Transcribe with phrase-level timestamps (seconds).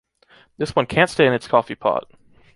[0.57, 2.09] This one can’t stay in its coffee pot!...